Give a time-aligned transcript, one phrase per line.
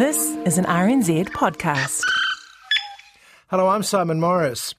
[0.00, 2.02] This is an RNZ podcast.
[3.48, 4.74] Hello, I'm Simon Morris.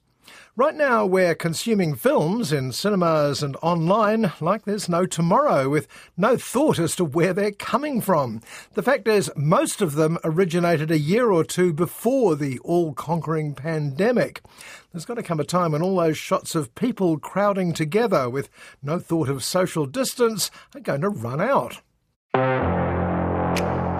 [0.56, 5.86] Right now, we're consuming films in cinemas and online like there's no tomorrow, with
[6.16, 8.40] no thought as to where they're coming from.
[8.72, 13.54] The fact is, most of them originated a year or two before the all conquering
[13.54, 14.42] pandemic.
[14.90, 18.50] There's got to come a time when all those shots of people crowding together with
[18.82, 21.80] no thought of social distance are going to run out.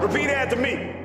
[0.03, 1.02] Repeat after me.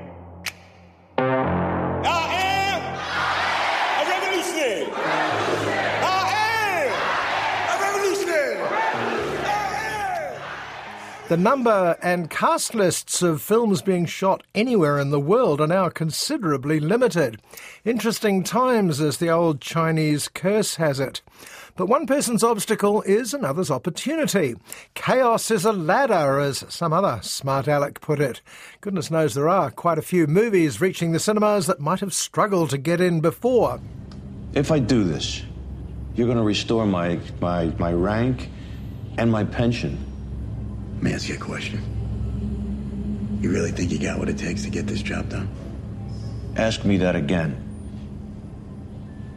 [11.28, 15.90] The number and cast lists of films being shot anywhere in the world are now
[15.90, 17.38] considerably limited.
[17.84, 21.20] Interesting times, as the old Chinese curse has it.
[21.76, 24.54] But one person's obstacle is another's opportunity.
[24.94, 28.40] Chaos is a ladder, as some other smart aleck put it.
[28.80, 32.70] Goodness knows there are quite a few movies reaching the cinemas that might have struggled
[32.70, 33.80] to get in before.
[34.54, 35.42] If I do this,
[36.14, 38.48] you're going to restore my, my, my rank
[39.18, 40.07] and my pension.
[40.98, 41.80] Let me ask you a question.
[43.40, 45.48] You really think you got what it takes to get this job done?
[46.56, 47.56] Ask me that again.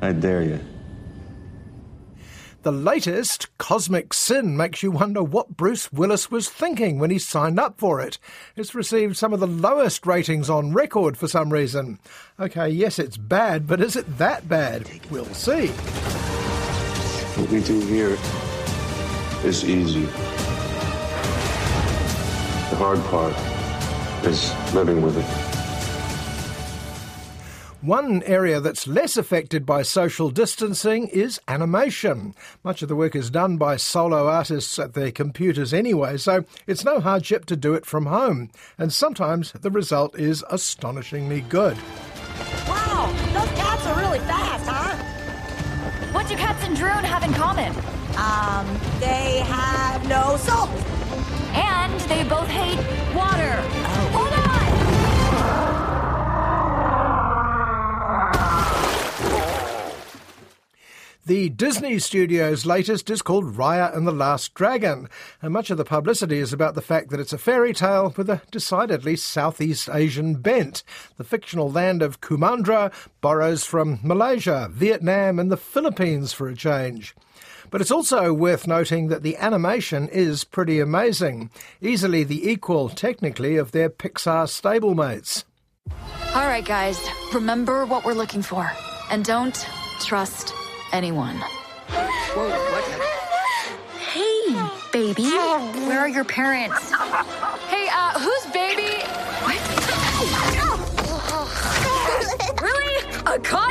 [0.01, 0.59] I dare you.
[2.63, 7.59] The latest, Cosmic Sin, makes you wonder what Bruce Willis was thinking when he signed
[7.59, 8.17] up for it.
[8.55, 11.99] It's received some of the lowest ratings on record for some reason.
[12.39, 14.89] Okay, yes, it's bad, but is it that bad?
[15.11, 15.67] We'll see.
[17.37, 18.17] What we do here
[19.43, 20.07] is easy.
[22.81, 25.25] The hard part is living with it.
[27.85, 32.33] One area that's less affected by social distancing is animation.
[32.63, 36.83] Much of the work is done by solo artists at their computers anyway, so it's
[36.83, 38.49] no hardship to do it from home.
[38.79, 41.77] And sometimes the result is astonishingly good.
[42.67, 46.13] Wow, those cats are really fast, huh?
[46.13, 47.75] What do cats and Druun have in common?
[48.17, 48.65] Um,
[48.99, 51.00] they have no soul.
[51.53, 52.79] And they both hate
[53.15, 53.55] water.
[53.57, 54.09] Oh.
[54.13, 54.51] Hold on!
[61.23, 65.07] The Disney Studios' latest is called Raya and the Last Dragon,
[65.41, 68.27] and much of the publicity is about the fact that it's a fairy tale with
[68.27, 70.83] a decidedly Southeast Asian bent.
[71.17, 72.91] The fictional land of Kumandra
[73.21, 77.15] borrows from Malaysia, Vietnam, and the Philippines for a change.
[77.71, 81.49] But it's also worth noting that the animation is pretty amazing,
[81.81, 85.45] easily the equal, technically, of their Pixar stablemates.
[86.35, 86.99] All right, guys,
[87.33, 88.69] remember what we're looking for.
[89.09, 89.55] And don't
[90.01, 90.53] trust
[90.91, 91.37] anyone.
[93.97, 95.23] Hey, baby.
[95.23, 96.91] Where are your parents?
[97.67, 99.01] Hey, uh, who's baby?
[99.43, 99.59] What?
[102.61, 102.97] really?
[103.25, 103.70] A con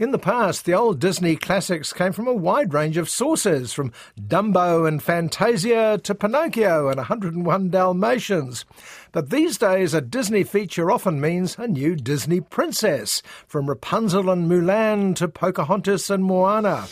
[0.00, 3.90] In the past, the old Disney classics came from a wide range of sources, from
[4.16, 8.64] Dumbo and Fantasia to Pinocchio and 101 Dalmatians.
[9.10, 14.48] But these days, a Disney feature often means a new Disney princess, from Rapunzel and
[14.48, 16.86] Mulan to Pocahontas and Moana.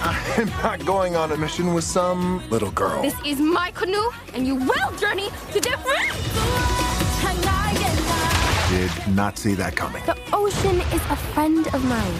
[0.00, 3.02] I'm not going on a mission with some little girl.
[3.02, 6.81] This is my canoe, and you will journey to Te Fiti.
[8.72, 10.02] Did not see that coming.
[10.06, 12.14] The ocean is a friend of mine.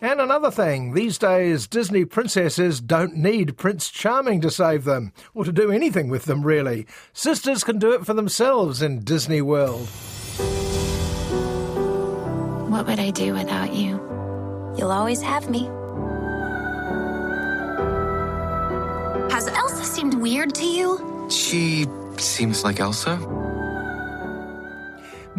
[0.00, 5.44] And another thing, these days Disney princesses don't need Prince Charming to save them, or
[5.44, 6.86] to do anything with them, really.
[7.12, 9.86] Sisters can do it for themselves in Disney World.
[12.70, 13.96] What would I do without you?
[14.78, 15.64] You'll always have me.
[19.30, 21.28] Has Elsa seemed weird to you?
[21.28, 21.84] She
[22.16, 23.45] seems like Elsa.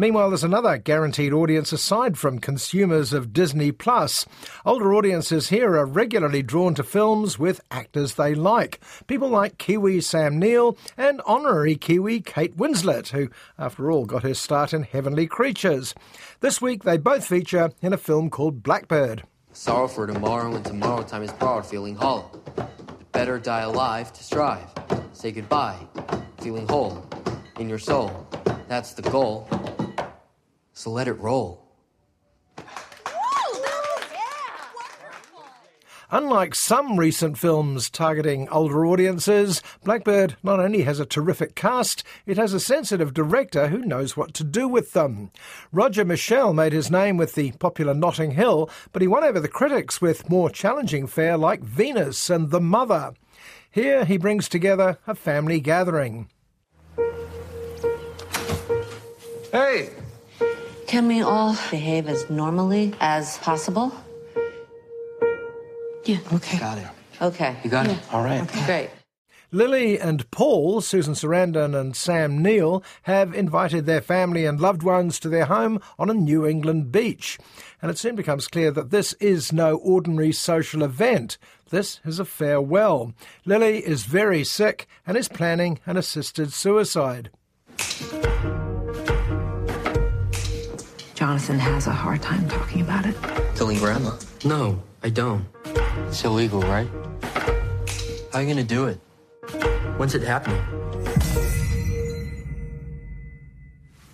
[0.00, 4.26] Meanwhile, there's another guaranteed audience aside from consumers of Disney Plus.
[4.64, 8.80] Older audiences here are regularly drawn to films with actors they like.
[9.08, 13.28] People like Kiwi Sam Neill and honorary Kiwi Kate Winslet, who,
[13.58, 15.96] after all, got her start in Heavenly Creatures.
[16.38, 19.24] This week, they both feature in a film called Blackbird.
[19.52, 22.30] Sorrow for tomorrow and tomorrow time is borrowed, feeling hollow.
[23.10, 24.68] Better die alive to strive.
[25.12, 25.76] Say goodbye,
[26.40, 27.04] feeling whole
[27.58, 28.28] in your soul.
[28.68, 29.48] That's the goal.
[30.78, 31.66] So let it roll.
[36.12, 42.36] Unlike some recent films targeting older audiences, Blackbird not only has a terrific cast, it
[42.36, 45.32] has a sensitive director who knows what to do with them.
[45.72, 49.48] Roger Michell made his name with the popular Notting Hill, but he won over the
[49.48, 53.14] critics with more challenging fare like Venus and The Mother.
[53.68, 56.28] Here he brings together a family gathering.
[59.50, 59.90] Hey!
[60.88, 63.92] Can we all behave as normally as possible?
[66.06, 66.16] Yeah.
[66.32, 66.58] Okay.
[66.58, 66.86] Got it.
[67.20, 67.56] Okay.
[67.62, 67.98] You got it.
[68.10, 68.40] All right.
[68.40, 68.64] Okay.
[68.64, 68.90] Great.
[69.52, 75.20] Lily and Paul, Susan Sarandon and Sam Neill, have invited their family and loved ones
[75.20, 77.38] to their home on a New England beach.
[77.82, 81.36] And it soon becomes clear that this is no ordinary social event.
[81.68, 83.12] This is a farewell.
[83.44, 87.28] Lily is very sick and is planning an assisted suicide.
[91.28, 93.14] Jonathan has a hard time talking about it.
[93.54, 94.12] Killing grandma?
[94.46, 95.44] No, I don't.
[96.06, 96.88] It's illegal, right?
[98.32, 98.98] How are you gonna do it?
[99.98, 100.58] When's it happening?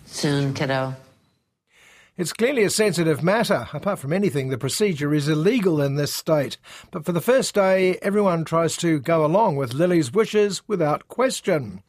[0.06, 0.96] Soon, kiddo.
[2.16, 3.68] It's clearly a sensitive matter.
[3.72, 6.56] Apart from anything, the procedure is illegal in this state.
[6.90, 11.84] But for the first day, everyone tries to go along with Lily's wishes without question.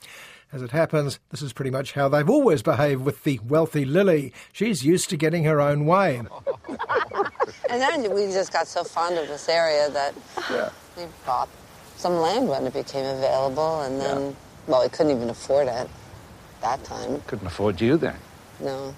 [0.55, 4.31] As it happens, this is pretty much how they've always behaved with the wealthy Lily.
[4.53, 6.15] She's used to getting her own way.
[7.69, 10.15] and then we just got so fond of this area that
[10.49, 10.69] yeah.
[10.95, 11.49] we bought
[11.97, 14.33] some land when it became available, and then, yeah.
[14.67, 15.89] well, we couldn't even afford it
[16.61, 17.19] that time.
[17.27, 18.15] Couldn't afford you then?
[18.61, 18.95] No.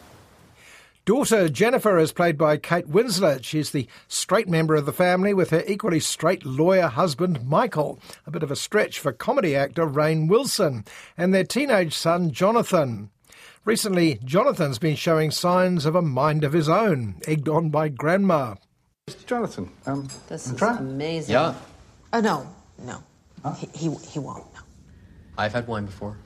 [1.08, 3.46] Daughter Jennifer is played by Kate Winslet.
[3.46, 8.32] She's the straight member of the family with her equally straight lawyer husband Michael, a
[8.32, 10.84] bit of a stretch for comedy actor Rainn Wilson,
[11.16, 13.10] and their teenage son Jonathan.
[13.64, 18.56] Recently, Jonathan's been showing signs of a mind of his own, egged on by grandma.
[19.10, 19.26] Mr.
[19.26, 21.32] Jonathan, um, this is amazing.
[21.32, 21.56] Yeah.
[22.12, 23.02] Oh no, no,
[23.44, 23.54] huh?
[23.54, 24.54] he, he he won't.
[24.54, 24.60] No.
[25.38, 26.18] I've had wine before.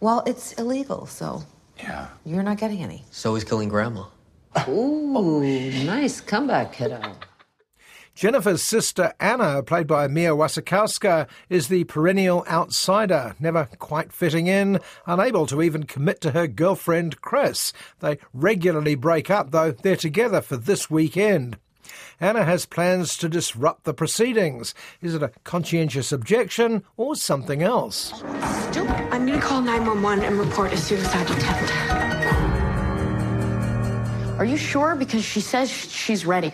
[0.00, 1.42] Well, it's illegal, so
[1.78, 2.08] yeah.
[2.24, 3.04] You're not getting any.
[3.10, 4.04] So he's killing grandma.
[4.68, 5.42] Ooh,
[5.84, 7.00] nice comeback, kiddo.
[8.14, 14.80] Jennifer's sister Anna, played by Mia Wasikowska, is the perennial outsider, never quite fitting in,
[15.04, 17.74] unable to even commit to her girlfriend Chris.
[18.00, 21.58] They regularly break up, though they're together for this weekend.
[22.20, 24.74] Anna has plans to disrupt the proceedings.
[25.00, 28.12] Is it a conscientious objection or something else?
[28.22, 31.72] I'm going to call 911 and report a suicide attempt.
[34.38, 34.94] Are you sure?
[34.94, 36.52] Because she says she's ready.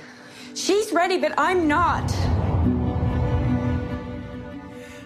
[0.55, 2.09] She's ready, but I'm not.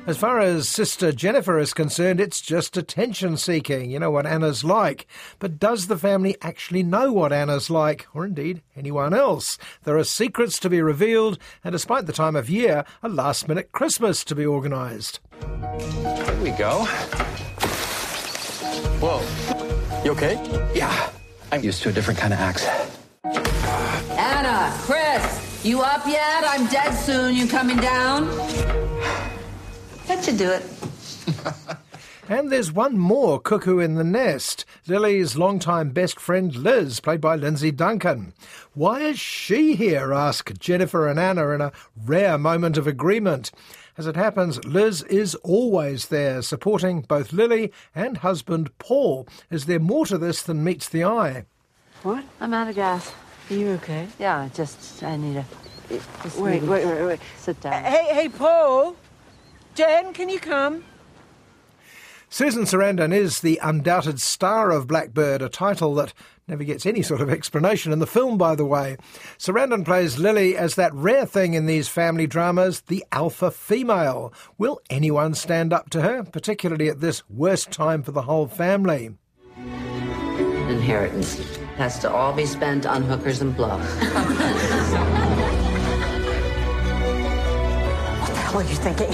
[0.07, 3.91] As far as Sister Jennifer is concerned, it's just attention seeking.
[3.91, 5.09] You know what Anna's like.
[5.41, 9.59] But does the family actually know what Anna's like, or indeed anyone else?
[9.83, 13.73] There are secrets to be revealed, and despite the time of year, a last minute
[13.73, 15.19] Christmas to be organised.
[15.41, 16.85] There we go.
[19.03, 20.03] Whoa.
[20.05, 20.35] You okay?
[20.73, 21.11] Yeah.
[21.51, 22.65] I'm used to a different kind of axe.
[24.17, 26.45] Anna, Chris, you up yet?
[26.47, 27.35] I'm dead soon.
[27.35, 28.96] You coming down?
[30.07, 30.63] That should do it.
[32.29, 34.65] and there's one more cuckoo in the nest.
[34.87, 38.33] Lily's longtime best friend Liz, played by Lindsay Duncan.
[38.75, 40.13] Why is she here?
[40.13, 41.73] ask Jennifer and Anna in a
[42.05, 43.51] rare moment of agreement.
[43.99, 49.27] As it happens, Liz is always there, supporting both Lily and husband Paul.
[49.51, 51.47] Is there more to this than meets the eye?
[52.03, 52.25] What?
[52.41, 53.13] I'm out of gas.
[53.51, 54.07] Are you okay?
[54.19, 55.45] Yeah, just I need a.
[56.23, 57.21] Just wait, wait, wait, wait.
[57.39, 57.83] Sit down.
[57.85, 58.97] Hey, hey, Paul.
[59.77, 60.85] Jen, can you come?
[62.31, 66.15] Susan Sarandon is the undoubted star of Blackbird, a title that
[66.49, 68.97] never gets any sort of explanation in the film, by the way.
[69.39, 74.33] Sarandon plays Lily as that rare thing in these family dramas, the alpha female.
[74.57, 79.11] Will anyone stand up to her, particularly at this worst time for the whole family?
[80.71, 81.39] Inheritance
[81.77, 83.83] has to all be spent on hookers and bluff.
[88.53, 89.13] What are you thinking?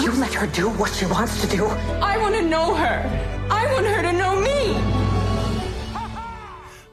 [0.00, 1.66] You let her do what she wants to do.
[1.66, 3.46] I want to know her.
[3.50, 4.98] I want her to know me.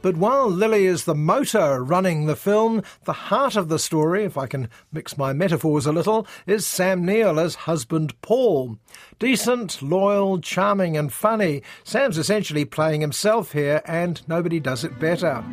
[0.01, 4.37] But while Lily is the motor running the film, the heart of the story, if
[4.37, 8.77] I can mix my metaphors a little, is Sam Neill as husband Paul.
[9.17, 15.43] Decent, loyal, charming, and funny, Sam's essentially playing himself here, and nobody does it better.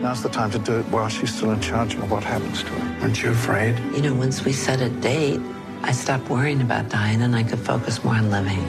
[0.00, 2.68] Now's the time to do it while she's still in charge of what happens to
[2.68, 3.02] her.
[3.02, 3.78] Aren't you afraid?
[3.94, 5.40] You know, once we set a date,
[5.82, 8.64] I stopped worrying about dying and I could focus more on living.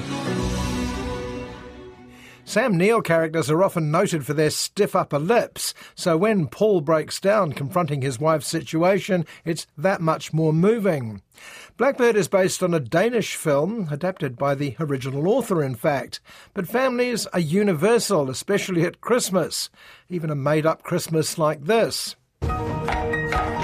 [2.45, 7.19] Sam Neill characters are often noted for their stiff upper lips, so when Paul breaks
[7.19, 11.21] down confronting his wife's situation, it's that much more moving.
[11.77, 16.19] Blackbird is based on a Danish film, adapted by the original author, in fact.
[16.53, 19.69] But families are universal, especially at Christmas,
[20.09, 22.15] even a made up Christmas like this.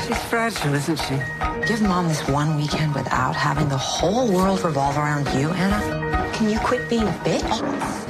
[0.05, 1.19] She's fragile, isn't she?
[1.67, 6.31] Give mom this one weekend without having the whole world revolve around you, Anna.
[6.33, 8.08] Can you quit being a bitch?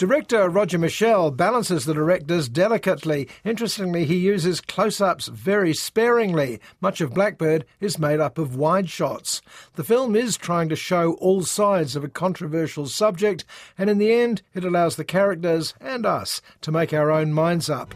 [0.00, 3.28] Director Roger Michell balances the directors delicately.
[3.44, 6.58] Interestingly, he uses close ups very sparingly.
[6.80, 9.42] Much of Blackbird is made up of wide shots.
[9.74, 13.44] The film is trying to show all sides of a controversial subject,
[13.76, 17.68] and in the end, it allows the characters and us to make our own minds
[17.68, 17.94] up.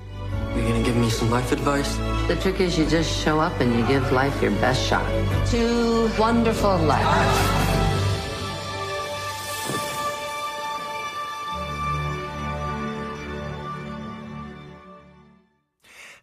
[0.55, 1.97] You're gonna give me some life advice?
[2.29, 5.09] The trick is you just show up and you give life your best shot.
[5.53, 7.64] To wonderful life.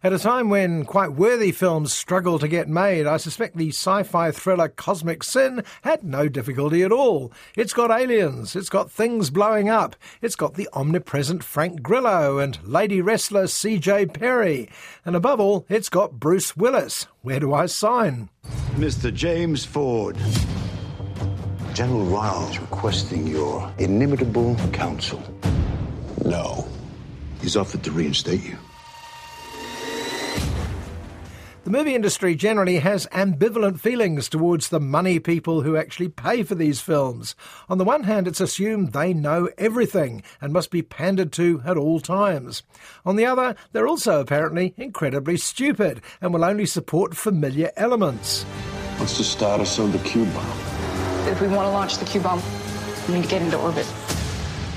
[0.04, 4.02] At a time when quite worthy films struggle to get made, I suspect the sci
[4.02, 7.32] fi thriller Cosmic Sin had no difficulty at all.
[7.56, 12.58] It's got aliens, it's got things blowing up, it's got the omnipresent Frank Grillo and
[12.66, 14.68] lady wrestler CJ Perry,
[15.04, 17.06] and above all, it's got Bruce Willis.
[17.20, 18.28] Where do I sign?
[18.72, 19.14] Mr.
[19.14, 20.16] James Ford.
[21.74, 25.22] General Ryle is requesting your inimitable counsel.
[26.24, 26.66] No.
[27.40, 28.58] He's offered to reinstate you.
[31.64, 36.56] The movie industry generally has ambivalent feelings towards the money people who actually pay for
[36.56, 37.36] these films.
[37.68, 41.76] On the one hand, it's assumed they know everything and must be pandered to at
[41.76, 42.64] all times.
[43.06, 48.42] On the other, they're also apparently incredibly stupid and will only support familiar elements.
[48.96, 50.58] What's the status of the Q bomb?
[51.28, 52.42] If we want to launch the Q bomb,
[53.06, 53.86] we need to get into orbit.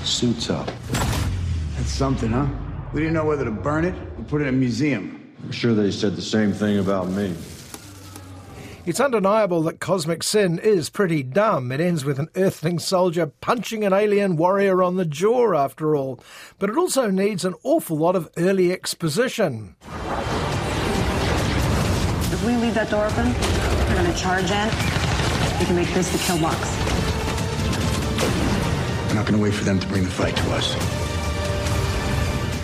[0.04, 0.70] Suits up.
[0.92, 2.48] That's something, huh?
[2.94, 5.25] We didn't know whether to burn it or put it in a museum.
[5.46, 7.32] I'm sure they said the same thing about me.
[8.88, 11.72] It's undeniable that Cosmic Sin is pretty dumb.
[11.72, 16.20] It ends with an Earthling soldier punching an alien warrior on the jaw, after all.
[16.58, 19.76] But it also needs an awful lot of early exposition.
[22.32, 24.68] If we leave that door open, they're going to charge in.
[25.60, 26.58] We can make this the kill box.
[29.08, 30.76] We're not going to wait for them to bring the fight to us.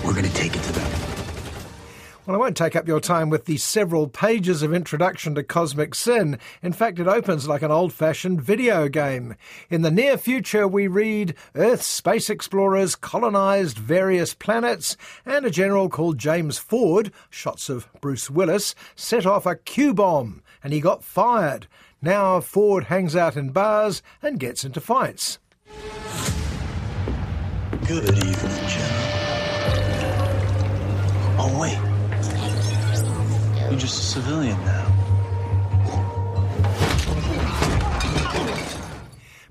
[0.03, 1.00] We're going to take it to them.
[2.31, 5.93] Well, I won't take up your time with the several pages of introduction to Cosmic
[5.93, 6.39] Sin.
[6.63, 9.35] In fact, it opens like an old fashioned video game.
[9.69, 14.95] In the near future, we read Earth's space explorers colonized various planets,
[15.25, 20.41] and a general called James Ford, shots of Bruce Willis, set off a Q bomb,
[20.63, 21.67] and he got fired.
[22.01, 25.37] Now Ford hangs out in bars and gets into fights.
[27.85, 29.01] Good evening, General.
[31.37, 31.90] Oh, wait.
[33.71, 34.85] You're just a civilian now.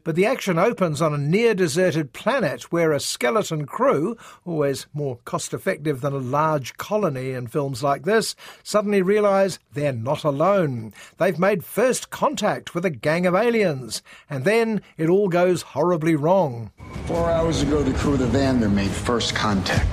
[0.04, 5.16] But the action opens on a near deserted planet where a skeleton crew, always more
[5.24, 10.92] cost effective than a large colony in films like this, suddenly realise they're not alone.
[11.16, 16.14] They've made first contact with a gang of aliens, and then it all goes horribly
[16.14, 16.72] wrong.
[17.06, 19.88] Four hours ago, the crew of the Vander made first contact.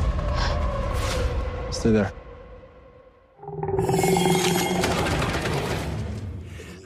[1.72, 2.12] Stay there.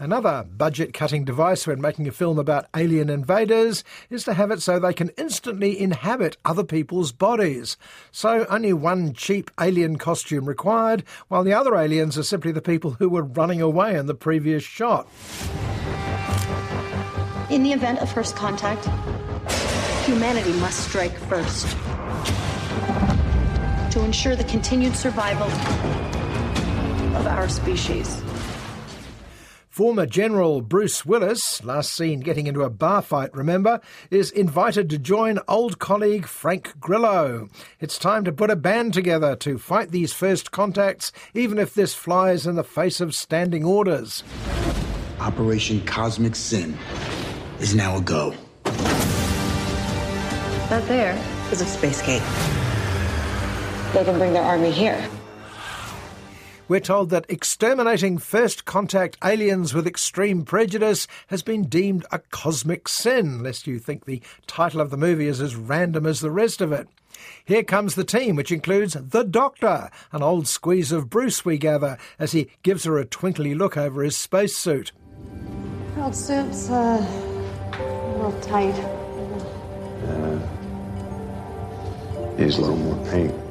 [0.02, 4.60] Another budget cutting device when making a film about alien invaders is to have it
[4.60, 7.78] so they can instantly inhabit other people's bodies.
[8.12, 12.94] So only one cheap alien costume required, while the other aliens are simply the people
[12.98, 15.08] who were running away in the previous shot.
[17.52, 18.86] In the event of first contact,
[20.08, 21.68] humanity must strike first.
[23.92, 25.52] To ensure the continued survival
[27.16, 28.20] of our species.
[29.82, 35.00] Former General Bruce Willis, last seen getting into a bar fight, remember, is invited to
[35.00, 37.50] join old colleague Frank Grillo.
[37.80, 41.96] It's time to put a band together to fight these first contacts, even if this
[41.96, 44.24] flies in the face of standing orders.
[45.20, 46.78] Operation Cosmic Sin
[47.60, 48.36] is now a go.
[50.70, 51.18] That there
[51.52, 52.22] is a space gate.
[53.96, 55.04] They can bring their army here.
[56.72, 62.88] We're told that exterminating first contact aliens with extreme prejudice has been deemed a cosmic
[62.88, 66.62] sin, lest you think the title of the movie is as random as the rest
[66.62, 66.88] of it.
[67.44, 71.98] Here comes the team, which includes the Doctor, an old squeeze of Bruce, we gather,
[72.18, 74.94] as he gives her a twinkly look over his spacesuit.
[75.94, 77.06] Frilled suit's uh,
[77.74, 78.80] a little tight.
[80.08, 80.40] Uh,
[82.38, 83.51] needs a little more paint.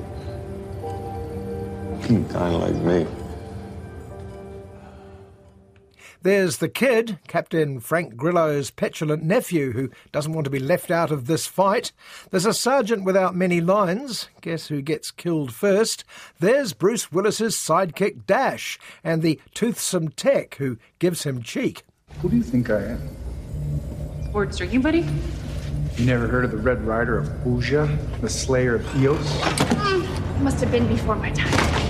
[2.31, 3.07] kind of like me.
[6.23, 11.11] There's the kid, Captain Frank Grillo's petulant nephew, who doesn't want to be left out
[11.11, 11.93] of this fight.
[12.31, 14.29] There's a sergeant without many lines.
[14.43, 16.05] Guess who gets killed first?
[16.39, 21.85] There's Bruce Willis's sidekick Dash, and the toothsome tech who gives him cheek.
[22.21, 23.01] Who do you think I am?
[24.25, 25.07] Sports drinking buddy?
[25.97, 29.27] You never heard of the Red Rider of Booja, the Slayer of Eos?
[29.41, 31.90] Mm, must have been before my time.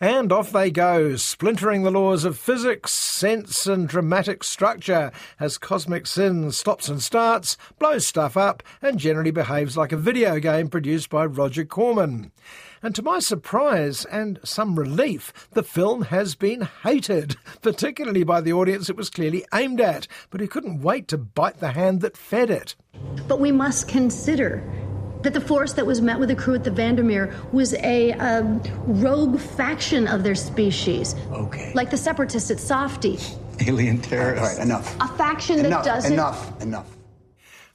[0.00, 6.06] And off they go, splintering the laws of physics, sense, and dramatic structure as Cosmic
[6.06, 11.10] Sin stops and starts, blows stuff up, and generally behaves like a video game produced
[11.10, 12.32] by Roger Corman.
[12.82, 18.52] And to my surprise and some relief, the film has been hated, particularly by the
[18.52, 22.16] audience it was clearly aimed at, but who couldn't wait to bite the hand that
[22.16, 22.76] fed it.
[23.26, 24.62] But we must consider
[25.24, 28.62] that the force that was met with the crew at the Vandermeer was a um,
[28.86, 31.16] rogue faction of their species.
[31.32, 31.72] Okay.
[31.74, 33.18] Like the separatists at Softy.
[33.66, 34.46] Alien terrorists.
[34.46, 34.96] All right, enough.
[35.00, 36.12] A faction enough, that doesn't.
[36.12, 36.96] Enough, enough.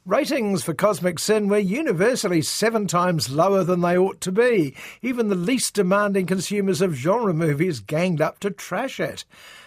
[0.06, 4.76] Ratings for Cosmic Sin were universally seven times lower than they ought to be.
[5.02, 9.26] Even the least demanding consumers of genre movies ganged up to trash it.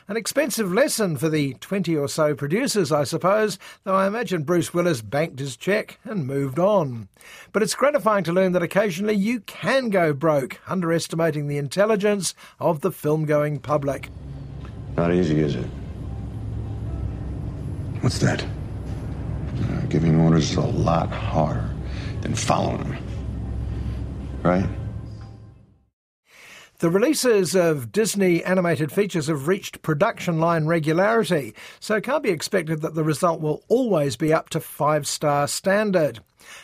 [0.09, 4.75] An expensive lesson for the 20 or so producers, I suppose, though I imagine Bruce
[4.75, 7.09] Willis banked his cheque and moved on.
[7.53, 12.81] But it's gratifying to learn that occasionally you can go broke, underestimating the intelligence of
[12.81, 14.11] the film going public.
[14.97, 15.67] Not easy, is it?
[18.01, 18.43] What's that?
[18.43, 21.71] Uh, giving orders is a lot harder
[22.23, 22.97] than following them.
[24.43, 24.69] Right?
[26.83, 32.31] The releases of Disney animated features have reached production line regularity, so it can't be
[32.31, 36.19] expected that the result will always be up to five star standard.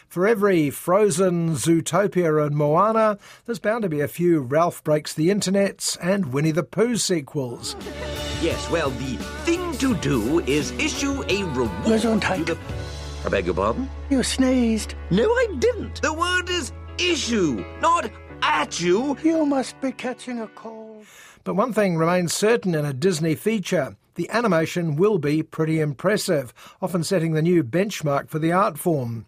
[0.08, 5.28] For every Frozen, Zootopia, and Moana, there's bound to be a few Ralph Breaks the
[5.28, 7.76] Internets and Winnie the Pooh sequels.
[8.42, 12.58] Yes, well, the thing to do is issue a reward to the...
[13.24, 13.88] I beg your pardon?
[14.10, 14.96] You sneezed.
[15.12, 16.02] No, I didn't.
[16.02, 18.10] The word is issue, not
[18.42, 19.16] at you.
[19.22, 21.06] You must be catching a cold.
[21.44, 26.52] But one thing remains certain in a Disney feature the animation will be pretty impressive,
[26.82, 29.26] often setting the new benchmark for the art form.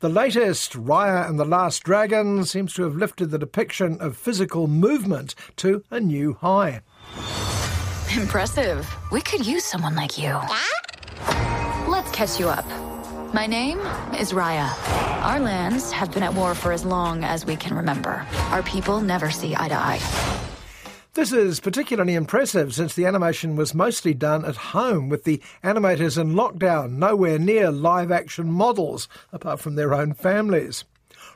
[0.00, 4.66] The latest, Raya and the Last Dragon, seems to have lifted the depiction of physical
[4.66, 6.80] movement to a new high.
[8.14, 8.92] Impressive.
[9.12, 10.36] We could use someone like you.
[11.88, 12.93] Let's catch you up.
[13.34, 13.80] My name
[14.16, 14.70] is Raya.
[15.24, 18.24] Our lands have been at war for as long as we can remember.
[18.50, 20.00] Our people never see eye to eye.
[21.14, 26.16] This is particularly impressive since the animation was mostly done at home with the animators
[26.16, 30.84] in lockdown, nowhere near live action models, apart from their own families.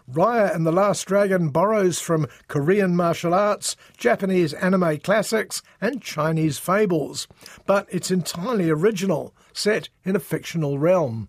[0.09, 6.59] Raya and the Last Dragon borrows from Korean martial arts, Japanese anime classics, and Chinese
[6.59, 7.27] fables.
[7.67, 11.29] But it's entirely original, set in a fictional realm.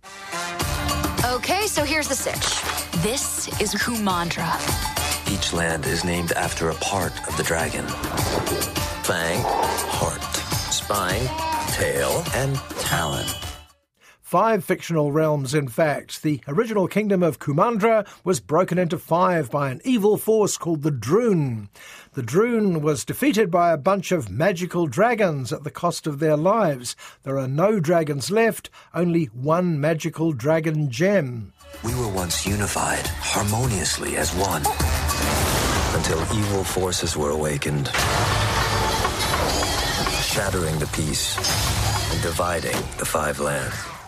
[1.29, 3.03] Okay, so here's the sitch.
[3.03, 4.49] This is Kumandra.
[5.31, 7.85] Each land is named after a part of the dragon
[9.03, 10.23] fang, heart,
[10.73, 11.27] spine,
[11.73, 13.27] tail, and talon.
[14.21, 16.23] Five fictional realms, in fact.
[16.23, 20.91] The original kingdom of Kumandra was broken into five by an evil force called the
[20.91, 21.69] Druun.
[22.13, 26.35] The Druun was defeated by a bunch of magical dragons at the cost of their
[26.35, 26.95] lives.
[27.21, 31.53] There are no dragons left, only one magical dragon gem.
[31.83, 34.63] We were once unified, harmoniously as one,
[35.95, 37.89] until evil forces were awakened,
[40.23, 41.37] shattering the peace
[42.11, 43.98] and dividing the five lands.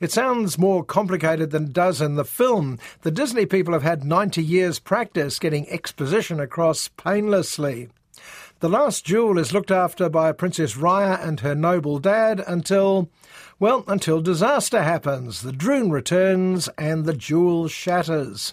[0.00, 2.78] It sounds more complicated than it does in the film.
[3.02, 7.88] The Disney people have had 90 years' practice getting exposition across painlessly.
[8.60, 13.08] The last jewel is looked after by Princess Raya and her noble dad until,
[13.58, 15.42] well, until disaster happens.
[15.42, 18.52] The Druun returns and the jewel shatters.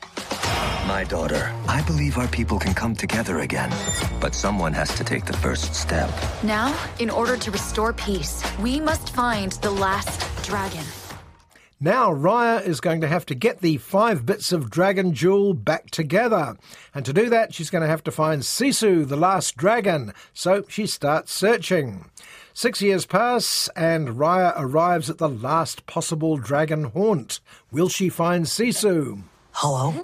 [0.88, 3.72] My daughter, I believe our people can come together again,
[4.20, 6.12] but someone has to take the first step.
[6.44, 10.86] Now, in order to restore peace, we must find the last dragon.
[11.80, 15.92] Now Raya is going to have to get the five bits of Dragon Jewel back
[15.92, 16.56] together.
[16.94, 20.14] And to do that, she's going to have to find Sisu, the last dragon.
[20.34, 22.10] So she starts searching.
[22.54, 27.42] Six years pass, and Raya arrives at the last possible dragon haunt.
[27.72, 29.24] Will she find Sisu?
[29.52, 29.94] Hello?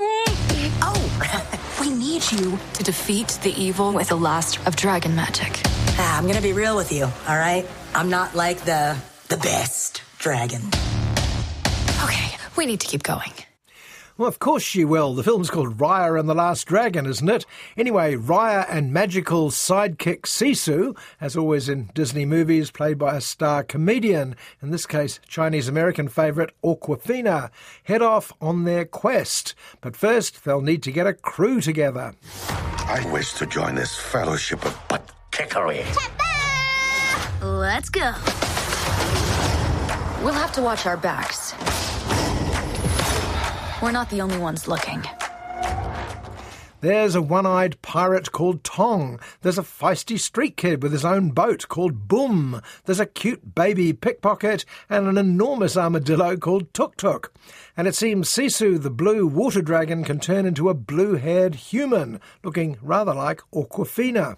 [0.83, 5.59] Oh, we need you to defeat the evil with the last of dragon magic.
[5.97, 7.65] Ah, I'm gonna be real with you, all right?
[7.95, 8.97] I'm not like the
[9.29, 10.61] the best dragon.
[12.03, 13.31] Okay, we need to keep going.
[14.17, 15.15] Well, of course she will.
[15.15, 17.45] The film's called Raya and the Last Dragon, isn't it?
[17.75, 23.63] Anyway, Raya and magical sidekick Sisu, as always in Disney movies, played by a star
[23.63, 27.49] comedian, in this case Chinese American favourite Awkwafina,
[27.83, 29.55] head off on their quest.
[29.79, 32.13] But first, they'll need to get a crew together.
[32.49, 35.83] I wish to join this fellowship of butt kickery.
[37.41, 38.13] Let's go.
[40.23, 41.55] We'll have to watch our backs.
[43.81, 45.03] We're not the only ones looking.
[46.81, 49.19] There's a one eyed pirate called Tong.
[49.41, 52.61] There's a feisty street kid with his own boat called Boun.
[52.85, 57.31] There's a cute baby pickpocket and an enormous armadillo called Tuk Tuk.
[57.77, 62.19] And it seems Sisu, the blue water dragon, can turn into a blue haired human,
[62.43, 64.37] looking rather like Awkwafina.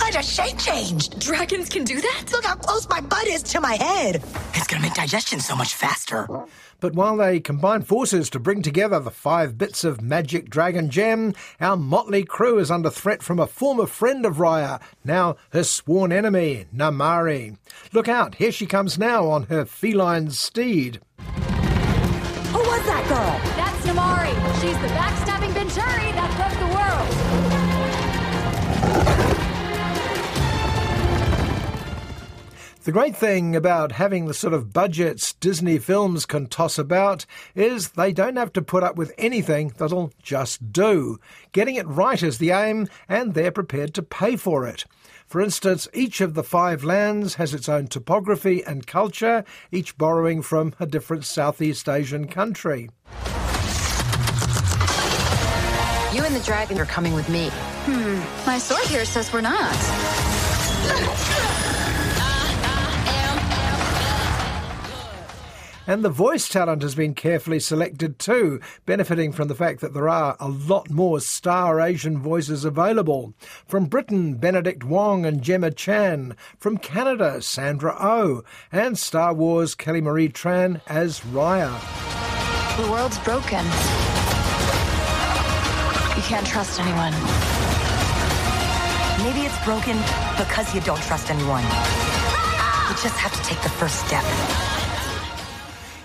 [0.00, 1.18] I just shape changed.
[1.18, 2.24] Dragons can do that?
[2.32, 4.22] Look how close my butt is to my head.
[4.54, 6.26] It's gonna make digestion so much faster.
[6.80, 11.34] But while they combine forces to bring together the five bits of magic dragon gem,
[11.60, 16.12] our motley crew is under threat from a former friend of Raya, now her sworn
[16.12, 17.58] enemy, Namaari.
[17.92, 21.00] Look out, here she comes now on her feline steed.
[21.18, 23.38] Who was that girl?
[23.56, 24.60] That's Namaari.
[24.60, 25.27] She's the backstabbing
[32.88, 37.90] The great thing about having the sort of budgets Disney films can toss about is
[37.90, 41.20] they don't have to put up with anything that'll just do.
[41.52, 44.86] Getting it right is the aim, and they're prepared to pay for it.
[45.26, 50.40] For instance, each of the five lands has its own topography and culture, each borrowing
[50.40, 52.88] from a different Southeast Asian country.
[56.14, 57.50] You and the dragon are coming with me.
[57.52, 59.76] Hmm, my sword here says we're not.
[65.88, 70.10] And the voice talent has been carefully selected too, benefiting from the fact that there
[70.10, 73.32] are a lot more star Asian voices available.
[73.66, 76.36] From Britain, Benedict Wong and Gemma Chan.
[76.58, 78.42] From Canada, Sandra Oh.
[78.70, 81.72] And Star Wars, Kelly Marie Tran as Raya.
[82.76, 83.64] The world's broken.
[86.16, 87.14] You can't trust anyone.
[89.24, 89.96] Maybe it's broken
[90.36, 91.64] because you don't trust anyone.
[91.64, 94.77] You just have to take the first step.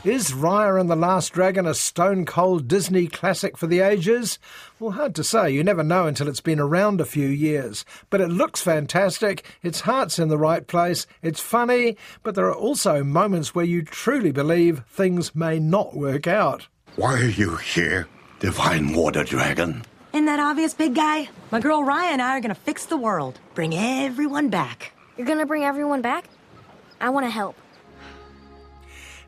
[0.04, 4.38] Is Raya and the Last Dragon a stone cold Disney classic for the ages?
[4.78, 5.52] Well, hard to say.
[5.52, 7.86] You never know until it's been around a few years.
[8.10, 9.46] But it looks fantastic.
[9.62, 11.08] Its heart's in the right place.
[11.22, 16.28] It's funny, but there are also moments where you truly believe things may not work
[16.28, 16.68] out.
[16.98, 18.10] Why are you here,
[18.42, 19.86] Divine Water Dragon?
[20.12, 21.30] Isn't that obvious, big guy?
[21.50, 24.92] My girl Raya and I are gonna fix the world, bring everyone back.
[25.16, 26.26] You're gonna bring everyone back?
[27.00, 27.56] I wanna help.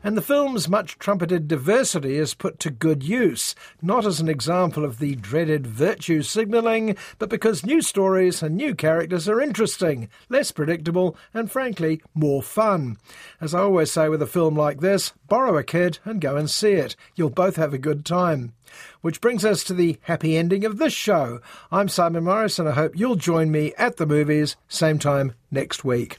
[0.06, 4.84] And the film's much trumpeted diversity is put to good use, not as an example
[4.84, 10.52] of the dreaded virtue signalling, but because new stories and new characters are interesting, less
[10.52, 12.98] predictable, and frankly, more fun.
[13.40, 16.48] As I always say with a film like this, borrow a kid and go and
[16.48, 16.94] see it.
[17.16, 18.52] You'll both have a good time.
[19.00, 21.40] Which brings us to the happy ending of this show.
[21.72, 25.84] I'm Simon Morris, and I hope you'll join me at the movies, same time next
[25.84, 26.18] week.